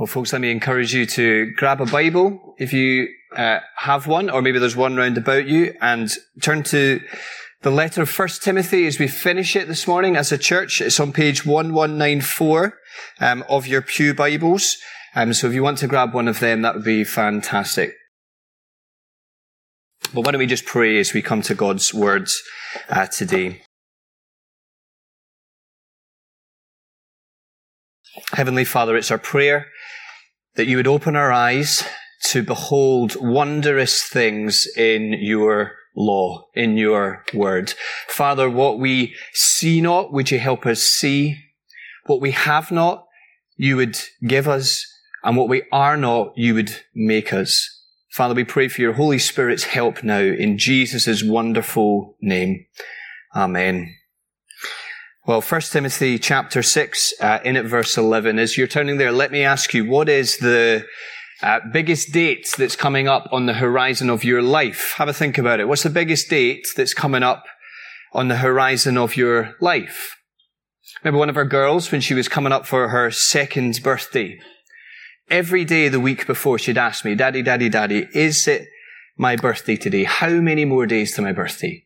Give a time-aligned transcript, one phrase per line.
[0.00, 4.30] Well, folks, let me encourage you to grab a Bible if you uh, have one,
[4.30, 7.02] or maybe there's one round about you, and turn to
[7.60, 10.80] the letter of First Timothy as we finish it this morning as a church.
[10.80, 12.78] It's on page 1194
[13.20, 14.78] um, of your Pew Bibles.
[15.14, 17.92] Um, so if you want to grab one of them, that would be fantastic.
[20.14, 22.42] But why don't we just pray as we come to God's words
[22.88, 23.60] uh, today?
[28.32, 29.66] Heavenly Father, it's our prayer
[30.56, 31.84] that you would open our eyes
[32.22, 37.74] to behold wondrous things in your law, in your word.
[38.08, 41.36] Father, what we see not, would you help us see?
[42.06, 43.06] What we have not,
[43.56, 44.86] you would give us,
[45.22, 47.68] and what we are not, you would make us.
[48.10, 52.66] Father, we pray for your Holy Spirit's help now in Jesus' wonderful name.
[53.34, 53.94] Amen.
[55.26, 58.38] Well, 1 Timothy chapter 6, uh, in at verse 11.
[58.38, 60.86] As you're turning there, let me ask you, what is the
[61.42, 64.94] uh, biggest date that's coming up on the horizon of your life?
[64.96, 65.68] Have a think about it.
[65.68, 67.44] What's the biggest date that's coming up
[68.14, 70.16] on the horizon of your life?
[71.04, 74.40] Remember one of our girls when she was coming up for her second birthday.
[75.28, 78.68] Every day the week before she'd ask me, Daddy, Daddy, Daddy, is it
[79.18, 80.04] my birthday today?
[80.04, 81.84] How many more days to my birthday?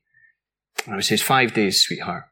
[0.84, 2.26] And I would say, five days, sweetheart.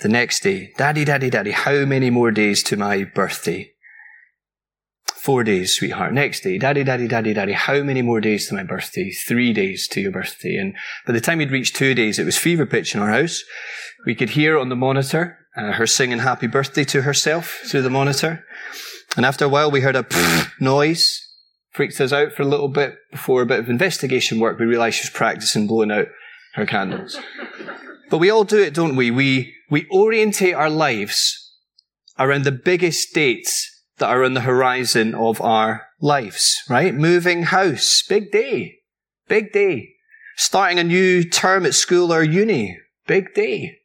[0.00, 3.72] The next day, Daddy, Daddy, Daddy, how many more days to my birthday?
[5.06, 6.12] Four days, sweetheart.
[6.12, 9.10] Next day, Daddy, Daddy, Daddy, Daddy, how many more days to my birthday?
[9.10, 10.54] Three days to your birthday.
[10.56, 13.42] And by the time we'd reached two days, it was fever pitch in our house.
[14.06, 17.90] We could hear on the monitor uh, her singing happy birthday to herself through the
[17.90, 18.44] monitor.
[19.16, 20.06] And after a while, we heard a
[20.60, 21.24] noise.
[21.72, 24.58] Freaked us out for a little bit before a bit of investigation work.
[24.58, 26.06] We realized she was practicing blowing out
[26.54, 27.18] her candles.
[28.10, 29.10] But we all do it, don't we?
[29.10, 31.54] We we orientate our lives
[32.18, 36.94] around the biggest dates that are on the horizon of our lives, right?
[36.94, 38.78] Moving house, big day,
[39.28, 39.94] big day.
[40.36, 43.78] Starting a new term at school or uni, big day.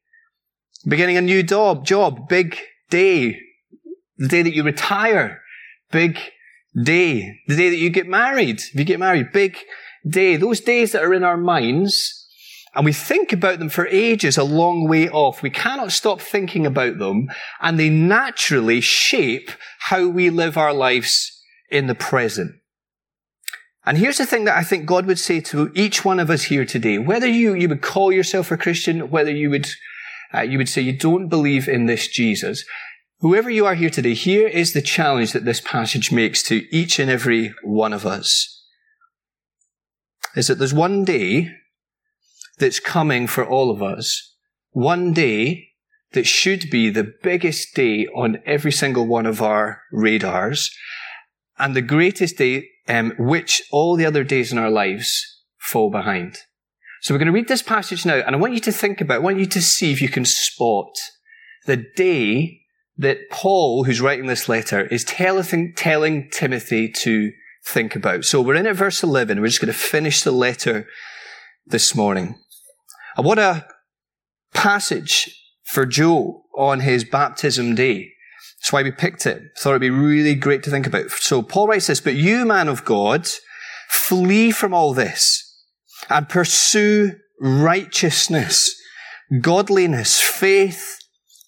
[0.88, 2.58] Beginning a new job, job, big
[2.90, 3.40] day.
[4.18, 5.42] The day that you retire,
[5.92, 6.20] big
[6.76, 7.40] day.
[7.48, 9.58] The day that you get married, if you get married, big
[10.08, 10.36] day.
[10.36, 12.23] Those days that are in our minds
[12.76, 15.44] and we think about them for ages a long way off.
[15.44, 17.30] We cannot stop thinking about them
[17.62, 21.40] and they naturally shape how we live our lives
[21.70, 22.56] in the present.
[23.86, 26.44] And here's the thing that I think God would say to each one of us
[26.44, 26.98] here today.
[26.98, 29.68] Whether you, you would call yourself a Christian, whether you would,
[30.34, 32.64] uh, you would say you don't believe in this Jesus.
[33.20, 36.98] Whoever you are here today, here is the challenge that this passage makes to each
[36.98, 38.62] and every one of us.
[40.36, 41.52] Is that there's one day
[42.58, 44.36] that's coming for all of us.
[44.72, 45.70] One day
[46.14, 50.72] that should be the biggest day on every single one of our radars
[51.58, 56.38] and the greatest day um, which all the other days in our lives fall behind.
[57.02, 59.16] So we're going to read this passage now and I want you to think about,
[59.16, 60.96] I want you to see if you can spot
[61.66, 62.62] the day
[62.98, 67.32] that Paul, who's writing this letter, is telling, telling Timothy to
[67.66, 68.26] think about.
[68.26, 69.40] So we're in at verse 11.
[69.40, 70.88] We're just going to finish the letter
[71.66, 72.36] this morning.
[73.16, 73.68] What a
[74.54, 75.30] passage
[75.64, 78.12] for Joel on his baptism day.
[78.60, 79.42] That's why we picked it.
[79.58, 81.12] Thought it'd be really great to think about.
[81.12, 83.28] So Paul writes this, but you, man of God,
[83.90, 85.40] flee from all this
[86.10, 88.74] and pursue righteousness,
[89.42, 90.98] godliness, faith,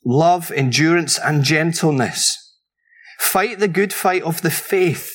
[0.06, 2.38] love, endurance, and gentleness.
[3.20, 5.15] Fight the good fight of the faith.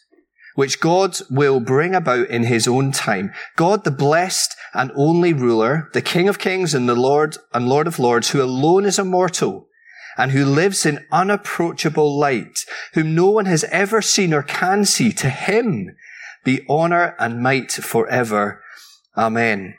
[0.61, 3.33] which God will bring about in his own time.
[3.55, 7.87] God, the blessed and only ruler, the King of kings and the Lord and Lord
[7.87, 9.67] of lords, who alone is immortal
[10.19, 12.59] and who lives in unapproachable light,
[12.93, 15.95] whom no one has ever seen or can see, to him
[16.43, 18.61] be honor and might forever.
[19.17, 19.73] Amen.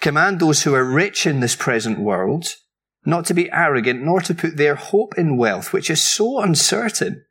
[0.00, 2.56] Command those who are rich in this present world
[3.06, 7.24] not to be arrogant, nor to put their hope in wealth, which is so uncertain,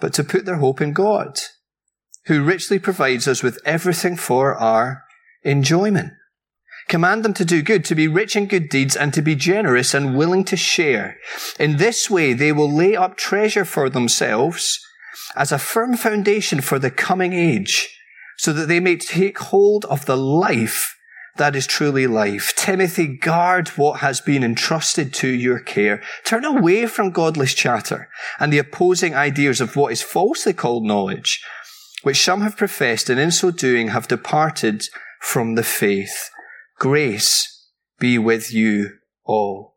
[0.00, 1.40] but to put their hope in God
[2.28, 5.02] who richly provides us with everything for our
[5.42, 6.12] enjoyment.
[6.86, 9.92] Command them to do good, to be rich in good deeds, and to be generous
[9.92, 11.18] and willing to share.
[11.58, 14.78] In this way, they will lay up treasure for themselves
[15.36, 17.94] as a firm foundation for the coming age,
[18.36, 20.94] so that they may take hold of the life
[21.38, 22.52] that is truly life.
[22.56, 26.02] Timothy, guard what has been entrusted to your care.
[26.24, 28.08] Turn away from godless chatter
[28.38, 31.42] and the opposing ideas of what is falsely called knowledge,
[32.02, 34.84] which some have professed and in so doing have departed
[35.20, 36.30] from the faith.
[36.78, 37.66] Grace
[37.98, 38.90] be with you
[39.24, 39.74] all.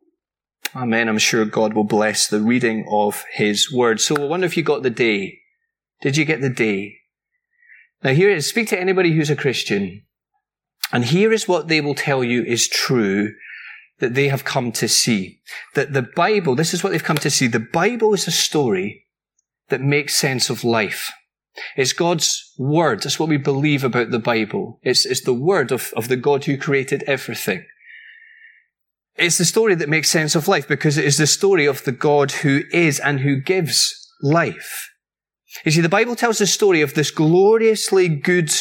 [0.76, 1.10] Amen.
[1.10, 4.00] I'm sure God will bless the reading of His word.
[4.00, 5.40] So I wonder if you got the day.
[6.02, 6.96] Did you get the day?
[8.04, 8.48] Now here is.
[8.48, 10.04] Speak to anybody who's a Christian.
[10.94, 13.34] And here is what they will tell you is true
[14.00, 15.42] that they have come to see.
[15.76, 17.48] That the Bible, this is what they've come to see.
[17.48, 19.06] The Bible is a story
[19.70, 21.12] that makes sense of life.
[21.76, 23.04] It's God's word.
[23.04, 24.80] That's what we believe about the Bible.
[24.84, 27.66] It's, it's the word of, of the God who created everything.
[29.16, 31.92] It's the story that makes sense of life because it is the story of the
[31.92, 34.90] God who is and who gives life.
[35.66, 38.52] You see, the Bible tells the story of this gloriously good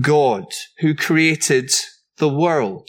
[0.00, 0.46] God
[0.80, 1.70] who created
[2.18, 2.88] the world.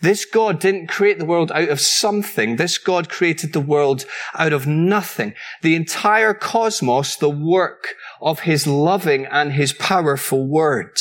[0.00, 2.56] This God didn't create the world out of something.
[2.56, 4.04] This God created the world
[4.34, 5.34] out of nothing.
[5.62, 10.96] The entire cosmos, the work of his loving and his powerful word.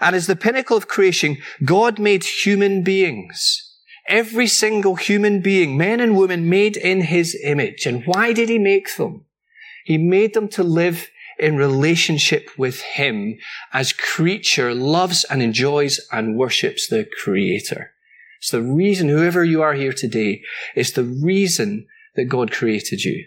[0.00, 3.66] And as the pinnacle of creation, God made human beings.
[4.08, 7.86] Every single human being, men and women made in his image.
[7.86, 9.24] And why did he make them?
[9.84, 11.08] He made them to live
[11.38, 13.38] in relationship with him
[13.72, 17.92] as creature loves and enjoys and worships the creator.
[18.40, 20.42] It's the reason, whoever you are here today,
[20.74, 21.86] it's the reason
[22.16, 23.26] that God created you.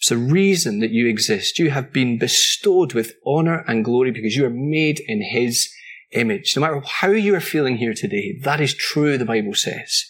[0.00, 1.58] It's the reason that you exist.
[1.58, 5.70] You have been bestowed with honor and glory because you are made in his
[6.12, 6.56] image.
[6.56, 10.06] No matter how you are feeling here today, that is true, the Bible says.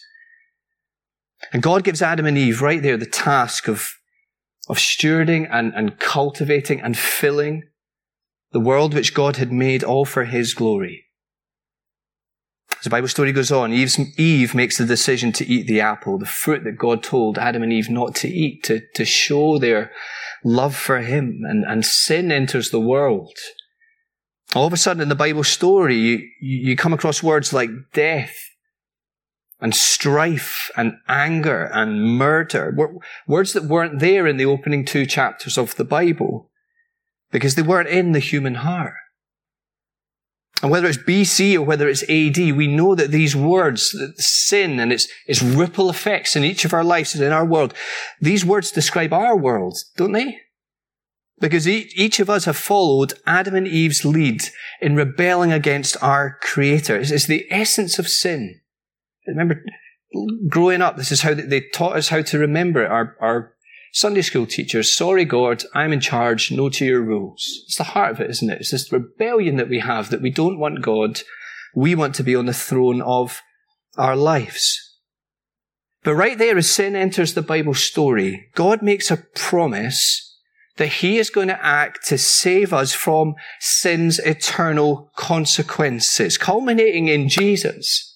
[1.51, 3.95] And God gives Adam and Eve right there the task of,
[4.69, 7.63] of stewarding and, and cultivating and filling
[8.53, 11.05] the world which God had made all for his glory.
[12.81, 16.17] As the Bible story goes on, Eve's, Eve makes the decision to eat the apple,
[16.17, 19.91] the fruit that God told Adam and Eve not to eat, to, to show their
[20.43, 23.37] love for him, and, and sin enters the world.
[24.55, 28.35] All of a sudden in the Bible story, you, you come across words like death
[29.59, 32.75] and strife and anger and murder,
[33.27, 36.49] words that weren't there in the opening two chapters of the Bible
[37.29, 38.95] because they weren't in the human heart.
[40.61, 44.93] And whether it's BC or whether it's AD, we know that these words, sin and
[44.93, 47.73] its, its ripple effects in each of our lives and in our world,
[48.19, 50.37] these words describe our world, don't they?
[51.39, 54.43] Because each of us have followed Adam and Eve's lead
[54.79, 56.97] in rebelling against our Creator.
[56.97, 58.61] It's the essence of sin.
[59.25, 59.63] Remember,
[60.47, 62.91] growing up, this is how they taught us how to remember it.
[62.91, 63.53] Our, our
[63.93, 67.45] Sunday school teachers, sorry God, I'm in charge, no to your rules.
[67.65, 68.61] It's the heart of it, isn't it?
[68.61, 71.21] It's this rebellion that we have that we don't want God.
[71.75, 73.41] We want to be on the throne of
[73.97, 74.79] our lives.
[76.03, 80.27] But right there, as sin enters the Bible story, God makes a promise
[80.77, 87.27] that he is going to act to save us from sin's eternal consequences, culminating in
[87.29, 88.07] Jesus.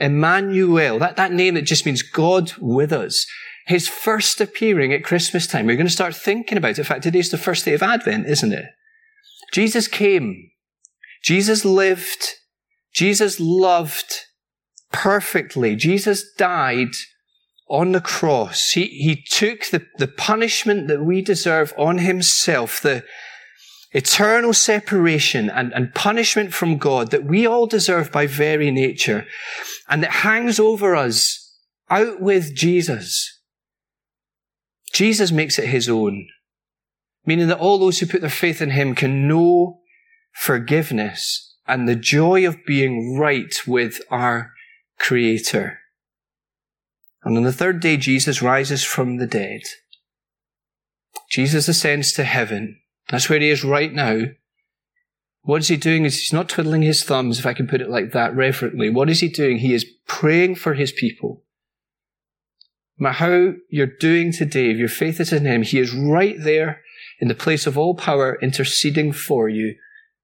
[0.00, 3.26] Emmanuel, that, that name that just means God with us.
[3.66, 5.66] His first appearing at Christmas time.
[5.66, 6.78] We're going to start thinking about it.
[6.78, 8.66] In fact, today's the first day of Advent, isn't it?
[9.52, 10.50] Jesus came.
[11.22, 12.24] Jesus lived.
[12.92, 14.12] Jesus loved
[14.92, 15.76] perfectly.
[15.76, 16.94] Jesus died
[17.68, 18.70] on the cross.
[18.70, 23.04] He, he took the, the punishment that we deserve on himself, the
[23.92, 29.26] eternal separation and, and punishment from God that we all deserve by very nature,
[29.88, 31.56] and that hangs over us
[31.88, 33.39] out with Jesus.
[34.92, 36.28] Jesus makes it his own,
[37.24, 39.80] meaning that all those who put their faith in him can know
[40.32, 44.52] forgiveness and the joy of being right with our
[44.98, 45.78] Creator.
[47.22, 49.62] And on the third day, Jesus rises from the dead.
[51.30, 52.80] Jesus ascends to heaven.
[53.08, 54.22] That's where he is right now.
[55.42, 56.04] What is he doing?
[56.04, 58.90] Is he's not twiddling his thumbs, if I can put it like that reverently.
[58.90, 59.58] What is he doing?
[59.58, 61.44] He is praying for his people.
[63.02, 66.82] Matter how you're doing today, if your faith is in him, he is right there
[67.18, 69.76] in the place of all power, interceding for you,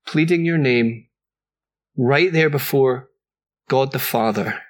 [0.06, 1.06] pleading your name,
[1.96, 3.08] right there before
[3.70, 4.60] God the Father.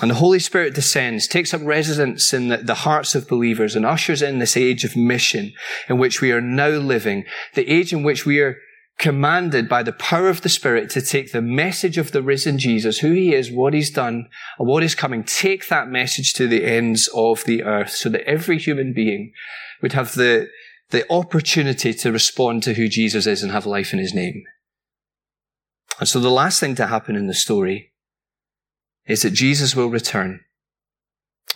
[0.00, 3.86] And the Holy Spirit descends, takes up residence in the, the, hearts of believers and
[3.86, 5.52] ushers in this age of mission
[5.88, 8.56] in which we are now living, the age in which we are
[8.98, 12.98] commanded by the power of the Spirit to take the message of the risen Jesus,
[12.98, 16.64] who he is, what he's done, and what is coming, take that message to the
[16.64, 19.32] ends of the earth so that every human being
[19.80, 20.48] would have the,
[20.90, 24.44] the opportunity to respond to who Jesus is and have life in his name.
[25.98, 27.92] And so the last thing to happen in the story
[29.06, 30.40] is that Jesus will return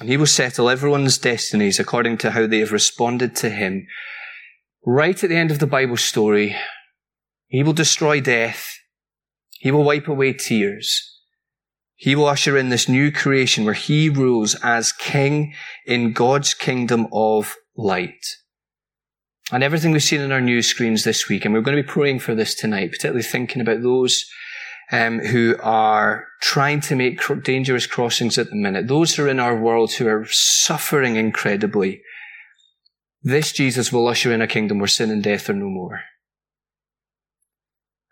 [0.00, 3.86] and he will settle everyone's destinies according to how they have responded to him.
[4.84, 6.54] Right at the end of the Bible story,
[7.48, 8.78] he will destroy death.
[9.58, 11.12] He will wipe away tears.
[11.94, 15.54] He will usher in this new creation where he rules as king
[15.86, 18.26] in God's kingdom of light.
[19.50, 21.88] And everything we've seen in our news screens this week, and we're going to be
[21.88, 24.26] praying for this tonight, particularly thinking about those
[24.92, 29.40] um, who are trying to make dangerous crossings at the minute, those who are in
[29.40, 32.02] our world who are suffering incredibly.
[33.22, 36.02] This Jesus will usher in a kingdom where sin and death are no more.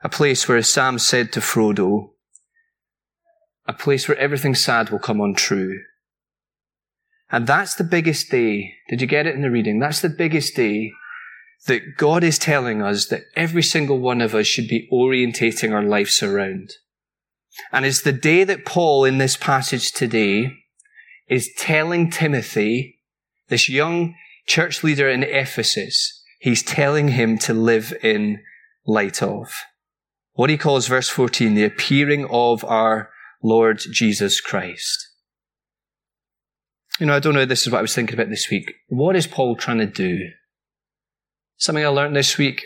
[0.05, 2.11] A place where, Sam said to Frodo,
[3.67, 5.81] a place where everything sad will come untrue.
[7.33, 8.75] And that's the biggest day.
[8.91, 9.79] Did you get it in the reading?
[9.79, 10.93] That's the biggest day
[11.67, 15.83] that God is telling us that every single one of us should be orientating our
[15.83, 16.75] lives around.
[17.73, 20.53] And it's the day that Paul in this passage today
[21.27, 23.01] is telling Timothy,
[23.49, 24.15] this young
[24.47, 28.43] church leader in Ephesus, he's telling him to live in
[28.87, 29.51] light of
[30.35, 33.11] what he calls verse 14, the appearing of our
[33.43, 35.09] Lord Jesus Christ.
[37.01, 38.73] You know, I don't know, this is what I was thinking about this week.
[38.89, 40.19] What is Paul trying to do?
[41.57, 42.65] Something I learned this week.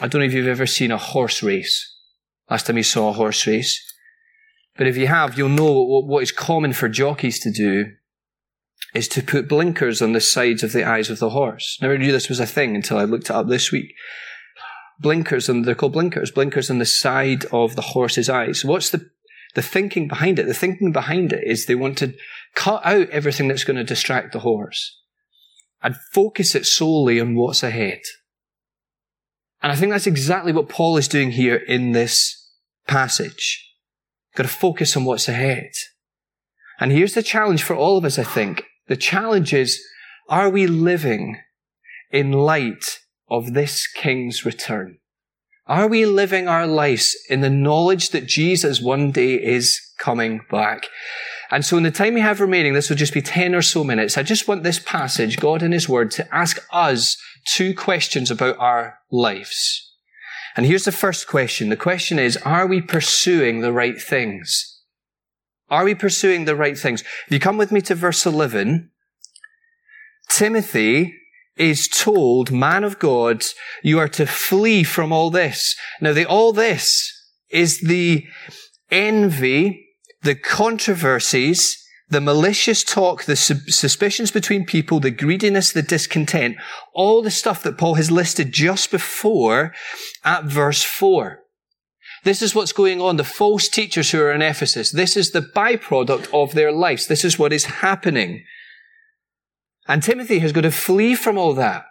[0.00, 1.92] I don't know if you've ever seen a horse race.
[2.50, 3.80] Last time you saw a horse race.
[4.76, 7.92] But if you have, you'll know what is common for jockeys to do
[8.94, 11.78] is to put blinkers on the sides of the eyes of the horse.
[11.80, 13.92] Never knew this was a thing until I looked it up this week.
[15.00, 18.64] Blinkers, and they're called blinkers, blinkers on the side of the horse's eyes.
[18.64, 19.10] What's the,
[19.54, 20.46] the thinking behind it?
[20.46, 22.14] The thinking behind it is they want to
[22.54, 25.00] cut out everything that's going to distract the horse
[25.82, 28.00] and focus it solely on what's ahead.
[29.62, 32.50] And I think that's exactly what Paul is doing here in this
[32.86, 33.72] passage.
[34.34, 35.70] Got to focus on what's ahead.
[36.78, 38.64] And here's the challenge for all of us, I think.
[38.88, 39.82] The challenge is,
[40.28, 41.40] are we living
[42.10, 44.98] in light of this king's return?
[45.66, 50.86] Are we living our lives in the knowledge that Jesus one day is coming back?
[51.50, 53.82] And so in the time we have remaining, this will just be 10 or so
[53.82, 54.18] minutes.
[54.18, 57.16] I just want this passage, God in His Word, to ask us
[57.46, 59.92] two questions about our lives.
[60.56, 61.68] And here's the first question.
[61.68, 64.82] The question is, are we pursuing the right things?
[65.70, 67.02] Are we pursuing the right things?
[67.26, 68.90] If you come with me to verse 11,
[70.28, 71.14] Timothy
[71.56, 73.44] is told, man of God,
[73.82, 75.76] you are to flee from all this.
[76.00, 77.12] Now the all this
[77.50, 78.24] is the
[78.90, 79.86] envy,
[80.22, 86.56] the controversies, the malicious talk, the suspicions between people, the greediness, the discontent,
[86.94, 89.72] all the stuff that Paul has listed just before
[90.24, 91.40] at verse 4.
[92.24, 93.16] This is what's going on.
[93.16, 97.06] The false teachers who are in Ephesus, this is the byproduct of their lives.
[97.06, 98.44] This is what is happening.
[99.86, 101.84] And Timothy has got to flee from all that.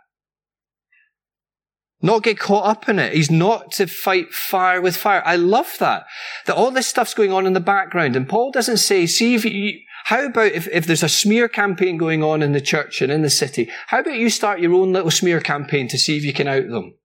[2.01, 3.13] Not get caught up in it.
[3.13, 5.23] He's not to fight fire with fire.
[5.25, 6.05] I love that.
[6.45, 8.17] That all this stuff's going on in the background.
[8.17, 11.97] And Paul doesn't say, see if you, how about if, if there's a smear campaign
[11.97, 14.91] going on in the church and in the city, how about you start your own
[14.91, 16.95] little smear campaign to see if you can out them?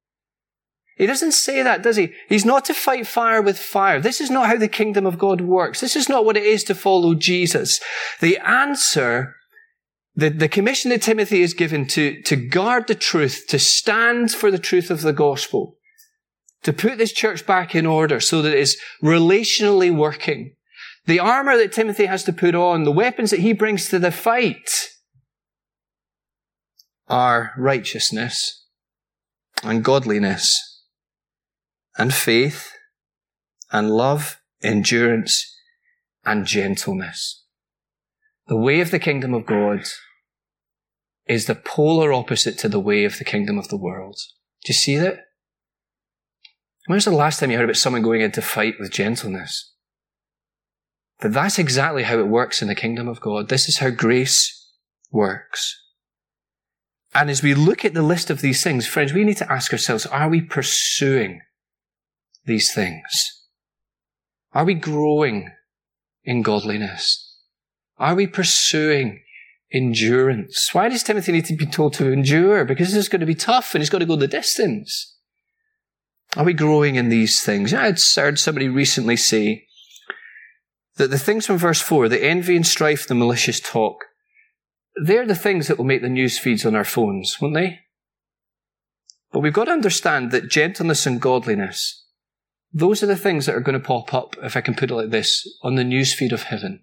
[0.97, 2.13] He doesn't say that, does he?
[2.29, 4.01] He's not to fight fire with fire.
[4.01, 5.81] This is not how the kingdom of God works.
[5.81, 7.79] This is not what it is to follow Jesus.
[8.19, 9.37] The answer,
[10.19, 14.51] the, the commission that Timothy is given to, to guard the truth, to stand for
[14.51, 15.77] the truth of the gospel,
[16.65, 20.57] to put this church back in order so that it is relationally working,
[21.07, 24.11] the armor that Timothy has to put on, the weapons that he brings to the
[24.11, 24.89] fight
[27.07, 28.67] are righteousness
[29.63, 30.83] and godliness
[31.97, 32.73] and faith
[33.71, 35.57] and love, endurance
[36.25, 37.45] and gentleness.
[38.49, 39.85] The way of the kingdom of God
[41.29, 44.17] is the polar opposite to the way of the kingdom of the world.
[44.65, 45.27] Do you see that?
[46.87, 49.75] When was the last time you heard about someone going into fight with gentleness?
[51.21, 53.49] But that's exactly how it works in the kingdom of God.
[53.49, 54.73] This is how grace
[55.11, 55.77] works.
[57.15, 59.73] And as we look at the list of these things, friends, we need to ask
[59.73, 61.41] ourselves, are we pursuing
[62.45, 63.03] these things?
[64.53, 65.51] Are we growing
[66.25, 67.37] in godliness?
[67.99, 69.21] Are we pursuing
[69.73, 70.71] endurance?
[70.73, 72.65] Why does Timothy need to be told to endure?
[72.65, 75.17] Because is going to be tough and he's got to go the distance.
[76.37, 77.73] Are we growing in these things?
[77.73, 79.67] I heard somebody recently say
[80.97, 84.05] that the things from verse 4, the envy and strife, the malicious talk,
[85.03, 87.79] they're the things that will make the news feeds on our phones, won't they?
[89.33, 92.05] But we've got to understand that gentleness and godliness,
[92.73, 94.95] those are the things that are going to pop up, if I can put it
[94.95, 96.83] like this, on the news feed of heaven.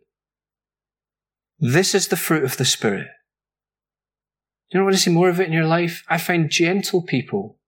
[1.59, 3.07] This is the fruit of the Spirit.
[4.69, 6.03] You Do you want to see more of it in your life?
[6.09, 7.59] I find gentle people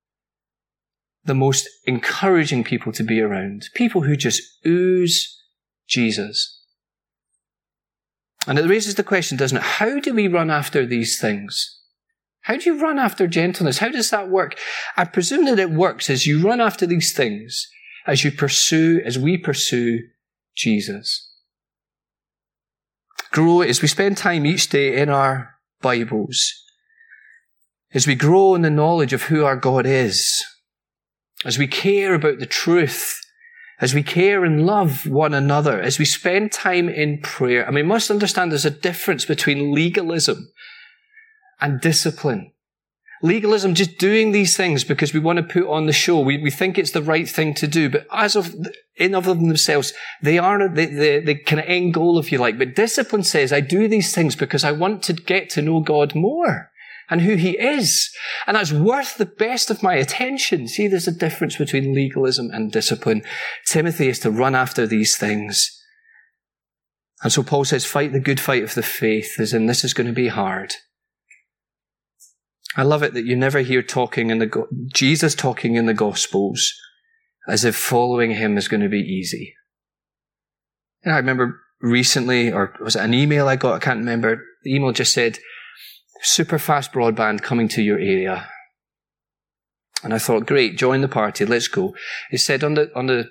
[1.24, 3.70] the most encouraging people to be around.
[3.76, 5.42] People who just ooze
[5.88, 6.62] Jesus.
[8.48, 9.64] And it raises the question, doesn't it?
[9.64, 11.82] How do we run after these things?
[12.42, 13.80] How do you run after gentleness?
[13.80, 14.58] How does that work?
[14.96, 17.70] I presume that it works as you run after these things,
[18.06, 20.00] as you pursue, as we pursue
[20.56, 21.27] Jesus.
[23.38, 26.56] Grow as we spend time each day in our Bibles,
[27.94, 30.44] as we grow in the knowledge of who our God is,
[31.46, 33.16] as we care about the truth,
[33.80, 37.62] as we care and love one another, as we spend time in prayer.
[37.62, 40.52] And we must understand there's a difference between legalism
[41.62, 42.54] and discipline.
[43.24, 46.20] Legalism, just doing these things because we want to put on the show.
[46.20, 48.56] We, we think it's the right thing to do, but as of,
[48.96, 52.58] in of themselves, they are the, the, the kind of end goal, if you like.
[52.58, 56.14] But discipline says, I do these things because I want to get to know God
[56.14, 56.72] more
[57.10, 58.10] and who he is.
[58.46, 60.68] And that's worth the best of my attention.
[60.68, 63.24] See, there's a difference between legalism and discipline.
[63.66, 65.74] Timothy is to run after these things.
[67.24, 69.94] And so Paul says, fight the good fight of the faith, as in this is
[69.94, 70.76] going to be hard.
[72.78, 76.72] I love it that you never hear talking in the, Jesus talking in the Gospels
[77.48, 79.56] as if following him is going to be easy.
[81.04, 83.74] And I remember recently, or was it an email I got?
[83.74, 84.44] I can't remember.
[84.64, 85.40] The email just said,
[86.22, 88.48] super fast broadband coming to your area.
[90.04, 91.96] And I thought, great, join the party, let's go.
[92.32, 93.30] It said on the, on the,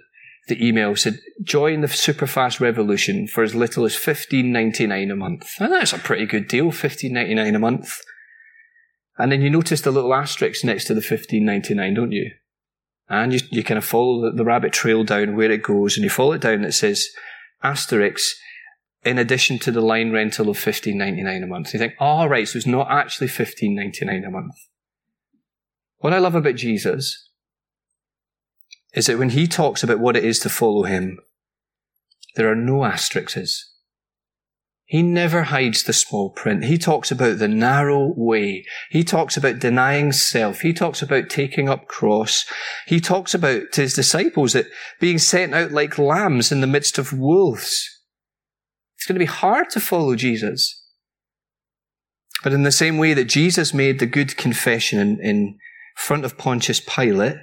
[0.48, 5.10] the email, said, join the super fast revolution for as little as fifteen ninety nine
[5.10, 5.48] a month.
[5.60, 8.00] And that's a pretty good deal, fifteen ninety nine a month.
[9.18, 12.32] And then you notice the little asterisk next to the fifteen ninety nine, don't you?
[13.08, 16.10] And you, you kind of follow the, rabbit trail down where it goes, and you
[16.10, 17.06] follow it down, it says,
[17.62, 18.34] asterisk,
[19.04, 21.72] in addition to the line rental of fifteen ninety nine a month.
[21.72, 24.54] You think, oh, right, so it's not actually fifteen ninety nine a month.
[25.98, 27.30] What I love about Jesus
[28.92, 31.20] is that when he talks about what it is to follow him,
[32.34, 33.72] there are no asterisks.
[34.88, 36.64] He never hides the small print.
[36.64, 38.64] He talks about the narrow way.
[38.88, 40.60] He talks about denying self.
[40.60, 42.44] He talks about taking up cross.
[42.86, 44.68] He talks about to his disciples that
[45.00, 47.84] being sent out like lambs in the midst of wolves.
[48.96, 50.84] It's going to be hard to follow Jesus.
[52.44, 55.58] But in the same way that Jesus made the good confession in, in
[55.96, 57.38] front of Pontius Pilate,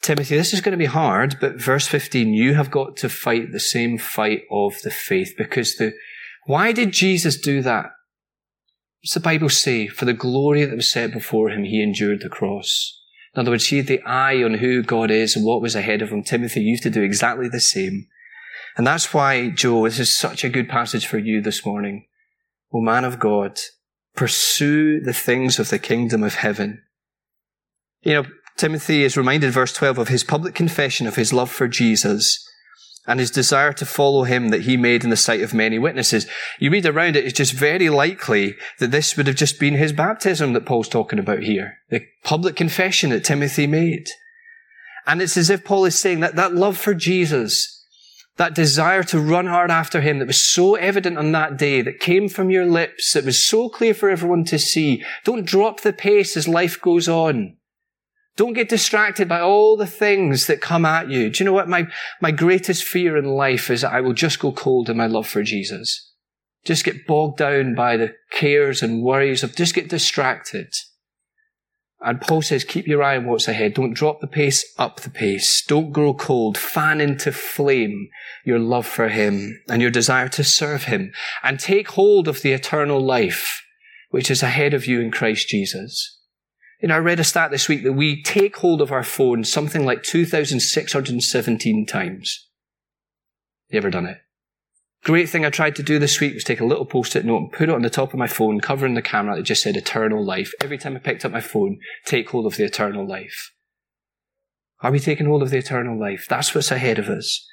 [0.00, 3.52] Timothy, this is going to be hard, but verse 15, you have got to fight
[3.52, 5.92] the same fight of the faith because the,
[6.46, 7.86] why did Jesus do that?
[9.02, 9.88] What's the Bible say?
[9.88, 12.98] For the glory that was set before him, he endured the cross.
[13.34, 16.02] In other words, he had the eye on who God is and what was ahead
[16.02, 16.22] of him.
[16.22, 18.06] Timothy, you have to do exactly the same.
[18.76, 22.06] And that's why, Joe, this is such a good passage for you this morning.
[22.72, 23.58] O man of God,
[24.14, 26.82] pursue the things of the kingdom of heaven.
[28.02, 28.24] You know,
[28.56, 32.46] Timothy is reminded, verse 12, of his public confession of his love for Jesus
[33.06, 36.26] and his desire to follow him that he made in the sight of many witnesses.
[36.58, 39.92] You read around it, it's just very likely that this would have just been his
[39.92, 41.78] baptism that Paul's talking about here.
[41.90, 44.06] The public confession that Timothy made.
[45.06, 47.82] And it's as if Paul is saying that that love for Jesus
[48.36, 52.00] that desire to run hard after him that was so evident on that day, that
[52.00, 55.04] came from your lips, that was so clear for everyone to see.
[55.24, 57.56] Don't drop the pace as life goes on.
[58.36, 61.30] Don't get distracted by all the things that come at you.
[61.30, 61.68] Do you know what?
[61.68, 61.86] My,
[62.20, 65.26] my greatest fear in life is that I will just go cold in my love
[65.26, 66.10] for Jesus.
[66.64, 70.72] Just get bogged down by the cares and worries of just get distracted.
[72.00, 73.74] And Paul says, keep your eye on what's ahead.
[73.74, 75.64] Don't drop the pace, up the pace.
[75.64, 76.58] Don't grow cold.
[76.58, 78.08] Fan into flame
[78.44, 82.52] your love for him and your desire to serve him and take hold of the
[82.52, 83.62] eternal life
[84.10, 86.18] which is ahead of you in Christ Jesus.
[86.82, 89.44] You know, I read a stat this week that we take hold of our phone
[89.44, 92.48] something like 2,617 times.
[93.68, 94.18] You ever done it?
[95.04, 97.52] Great thing I tried to do this week was take a little post-it note and
[97.52, 100.24] put it on the top of my phone, covering the camera that just said eternal
[100.24, 100.52] life.
[100.60, 103.52] Every time I picked up my phone, take hold of the eternal life.
[104.80, 106.26] Are we taking hold of the eternal life?
[106.28, 107.46] That's what's ahead of us.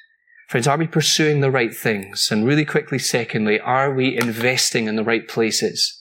[0.48, 2.30] Friends, are we pursuing the right things?
[2.32, 5.99] And really quickly, secondly, are we investing in the right places?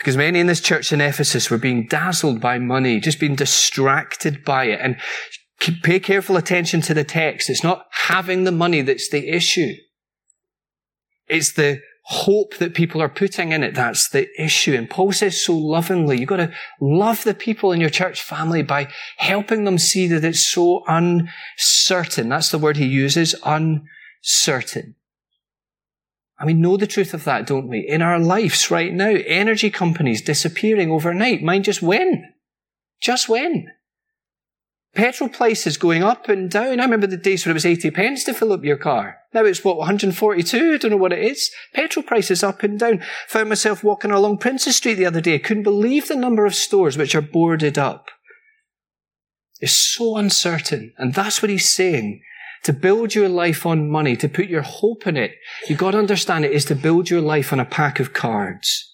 [0.00, 4.42] Because many in this church in Ephesus were being dazzled by money, just being distracted
[4.46, 4.80] by it.
[4.80, 4.96] And
[5.82, 7.50] pay careful attention to the text.
[7.50, 9.74] It's not having the money that's the issue.
[11.28, 13.74] It's the hope that people are putting in it.
[13.74, 14.72] That's the issue.
[14.72, 18.62] And Paul says so lovingly, you've got to love the people in your church family
[18.62, 22.30] by helping them see that it's so uncertain.
[22.30, 24.94] That's the word he uses, uncertain.
[26.40, 27.86] And we know the truth of that, don't we?
[27.86, 31.42] In our lives right now, energy companies disappearing overnight.
[31.42, 32.32] Mind just when?
[32.98, 33.70] Just when?
[34.94, 36.80] Petrol prices going up and down.
[36.80, 39.18] I remember the days when it was 80 pence to fill up your car.
[39.34, 40.72] Now it's what, 142?
[40.72, 41.50] I don't know what it is.
[41.74, 43.04] Petrol prices up and down.
[43.28, 45.38] Found myself walking along Princes Street the other day.
[45.38, 48.08] Couldn't believe the number of stores which are boarded up.
[49.60, 50.94] It's so uncertain.
[50.96, 52.22] And that's what he's saying
[52.64, 55.32] to build your life on money, to put your hope in it,
[55.68, 58.86] you've got to understand it is to build your life on a pack of cards.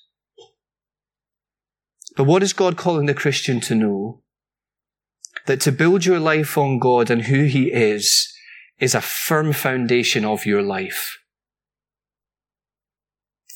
[2.17, 4.23] But what is God calling the Christian to know?
[5.47, 8.33] That to build your life on God and who He is,
[8.79, 11.19] is a firm foundation of your life.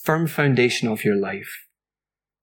[0.03, 1.67] Firm foundation of your life.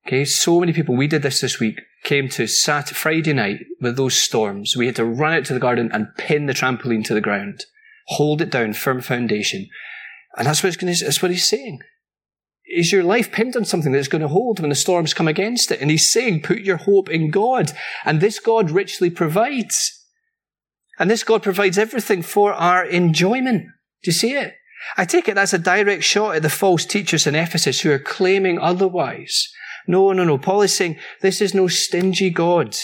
[0.08, 3.98] Okay, so many people, we did this this week, came to Sat Friday night with
[3.98, 4.74] those storms.
[4.74, 7.66] We had to run out to the garden and pin the trampoline to the ground,
[8.06, 9.68] hold it down, firm foundation.
[10.34, 11.80] And that's what, gonna, that's what he's saying.
[12.74, 15.70] Is your life pinned on something that's going to hold when the storms come against
[15.70, 15.82] it?
[15.82, 17.72] And he's saying, put your hope in God.
[18.06, 20.06] And this God richly provides.
[20.98, 23.64] And this God provides everything for our enjoyment.
[24.02, 24.54] Do you see it?
[24.96, 27.98] I take it that's a direct shot at the false teachers in Ephesus who are
[27.98, 29.52] claiming otherwise.
[29.88, 30.36] No, no, no.
[30.36, 32.76] Paul is saying this is no stingy God.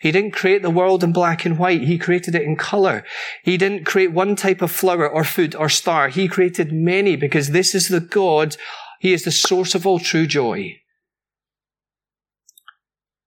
[0.00, 1.82] He didn't create the world in black and white.
[1.82, 3.04] He created it in color.
[3.44, 6.08] He didn't create one type of flower or food or star.
[6.08, 8.56] He created many because this is the God.
[8.98, 10.80] He is the source of all true joy.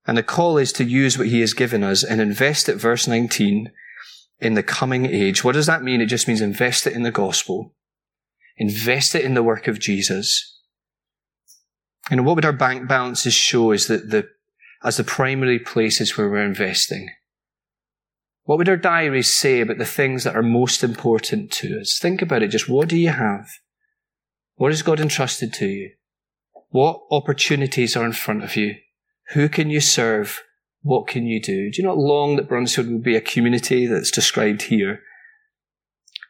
[0.05, 3.07] And the call is to use what he has given us and invest it, verse
[3.07, 3.71] 19,
[4.39, 5.45] in the coming age.
[5.45, 6.01] What does that mean?
[6.01, 7.73] It just means invest it in the gospel.
[8.57, 10.54] Invest it in the work of Jesus.
[12.11, 14.27] And what would our bank balances show is that the,
[14.83, 17.09] as the primary places where we're investing?
[18.43, 21.97] What would our diaries say about the things that are most important to us?
[21.99, 22.49] Think about it.
[22.49, 23.49] Just what do you have?
[24.55, 25.91] What has God entrusted to you?
[26.69, 28.75] What opportunities are in front of you?
[29.33, 30.43] Who can you serve?
[30.83, 31.71] What can you do?
[31.71, 34.99] Do you not long that Bruntsfield would be a community that's described here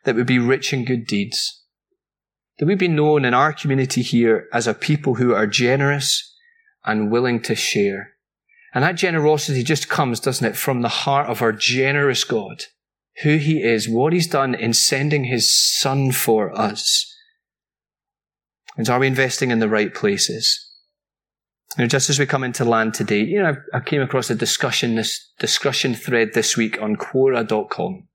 [0.05, 1.64] that would be rich in good deeds?
[2.57, 6.33] That we be known in our community here as a people who are generous
[6.85, 8.13] and willing to share.
[8.73, 12.63] And that generosity just comes, doesn't it, from the heart of our generous God,
[13.23, 17.11] who He is, what He's done in sending His Son for us.
[18.77, 20.61] And are we investing in the right places?
[21.77, 24.35] You know, just as we come into land today, you know, I came across a
[24.35, 28.07] discussion, this discussion thread this week on Quora.com.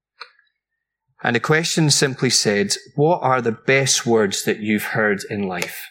[1.22, 5.87] And the question simply said, what are the best words that you've heard in life?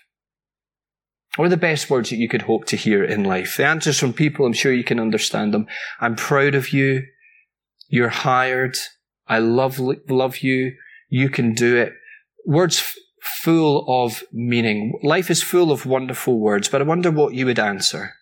[1.35, 3.57] What are the best words that you could hope to hear in life?
[3.57, 5.67] The answers from people, I'm sure you can understand them.
[5.99, 7.03] I'm proud of you.
[7.87, 8.77] You're hired.
[9.27, 10.73] I love, love you.
[11.07, 11.93] You can do it.
[12.45, 12.95] Words f-
[13.43, 14.99] full of meaning.
[15.03, 18.15] Life is full of wonderful words, but I wonder what you would answer.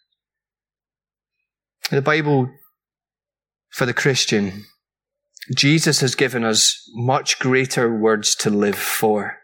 [1.90, 2.50] The Bible
[3.70, 4.66] for the Christian
[5.56, 9.38] Jesus has given us much greater words to live for.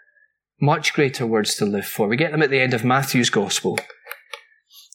[0.61, 2.07] Much greater words to live for.
[2.07, 3.79] We get them at the end of Matthew's gospel.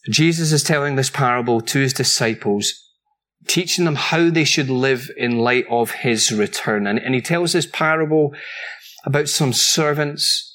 [0.09, 2.73] Jesus is telling this parable to his disciples,
[3.47, 6.87] teaching them how they should live in light of his return.
[6.87, 8.33] And, and he tells this parable
[9.05, 10.45] about some servants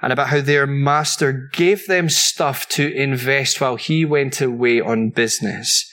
[0.00, 5.10] and about how their master gave them stuff to invest while he went away on
[5.10, 5.88] business.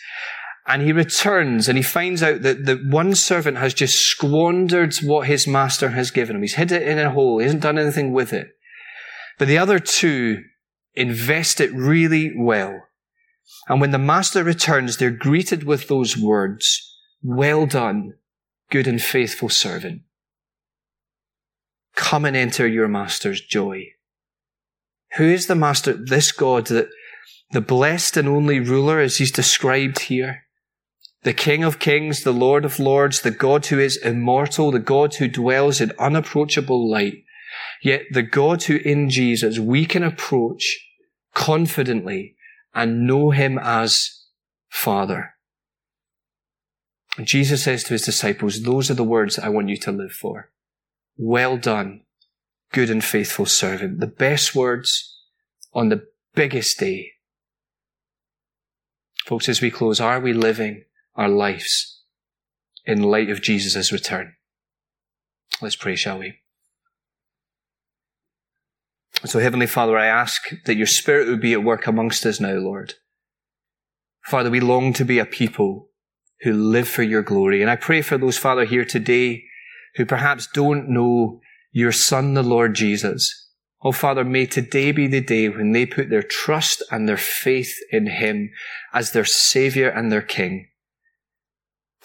[0.70, 5.26] And he returns and he finds out that the one servant has just squandered what
[5.26, 6.44] his master has given him.
[6.44, 7.40] He's hid it in a hole.
[7.40, 8.50] He hasn't done anything with it.
[9.40, 10.44] But the other two
[10.94, 12.84] invest it really well.
[13.68, 18.14] And when the master returns, they're greeted with those words, well done,
[18.70, 20.04] good and faithful servant.
[21.96, 23.88] Come and enter your master's joy.
[25.18, 25.94] Who is the master?
[25.94, 26.90] This God that
[27.54, 30.44] the blessed and only ruler as he's described here
[31.24, 35.16] the King of Kings, the Lord of Lords, the God who is immortal, the God
[35.16, 37.24] who dwells in unapproachable light.
[37.82, 40.80] Yet the God who in Jesus we can approach
[41.34, 42.36] confidently
[42.74, 44.26] and know him as
[44.70, 45.36] Father.
[47.18, 50.14] And Jesus says to his disciples, those are the words I want you to live
[50.14, 50.52] for.
[51.18, 52.04] Well done,
[52.72, 54.00] good and faithful servant.
[54.00, 55.18] The best words
[55.74, 57.12] on the biggest day
[59.30, 60.86] Folks, as we close, are we living
[61.20, 62.02] our lives
[62.86, 64.36] in light of Jesus' return?
[65.62, 66.36] Let's pray, shall we?
[69.26, 72.54] So, Heavenly Father, I ask that your Spirit would be at work amongst us now,
[72.54, 72.94] Lord.
[74.24, 75.90] Father, we long to be a people
[76.42, 77.62] who live for your glory.
[77.62, 79.44] And I pray for those, Father, here today
[79.96, 81.42] who perhaps don't know
[81.74, 83.50] your Son, the Lord Jesus.
[83.82, 87.76] Oh, Father, may today be the day when they put their trust and their faith
[87.92, 88.52] in Him
[88.94, 90.70] as their Savior and their King.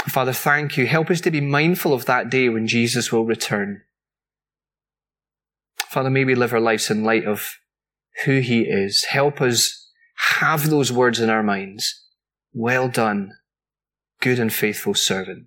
[0.09, 0.87] Father, thank you.
[0.87, 3.83] Help us to be mindful of that day when Jesus will return.
[5.89, 7.59] Father, may we live our lives in light of
[8.25, 9.05] who He is.
[9.05, 9.91] Help us
[10.37, 12.05] have those words in our minds.
[12.53, 13.33] Well done,
[14.21, 15.47] good and faithful servant.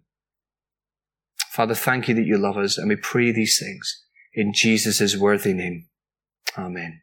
[1.51, 5.53] Father, thank you that you love us, and we pray these things in Jesus' worthy
[5.53, 5.87] name.
[6.57, 7.01] Amen.